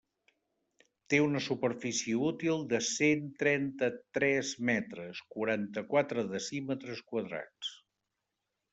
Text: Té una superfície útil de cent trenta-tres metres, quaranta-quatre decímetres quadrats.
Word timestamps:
Té 1.13 1.17
una 1.25 1.41
superfície 1.47 2.21
útil 2.29 2.65
de 2.71 2.79
cent 2.87 3.29
trenta-tres 3.45 4.57
metres, 4.73 5.23
quaranta-quatre 5.37 6.29
decímetres 6.37 7.09
quadrats. 7.13 7.75